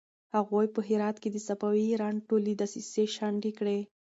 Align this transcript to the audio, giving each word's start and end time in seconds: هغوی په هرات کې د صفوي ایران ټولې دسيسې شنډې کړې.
هغوی 0.35 0.65
په 0.75 0.79
هرات 0.87 1.17
کې 1.21 1.29
د 1.31 1.37
صفوي 1.47 1.83
ایران 1.89 2.15
ټولې 2.27 2.53
دسيسې 2.61 3.03
شنډې 3.15 3.51
کړې. 3.59 3.79